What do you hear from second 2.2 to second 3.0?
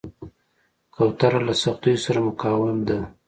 مقاوم ده.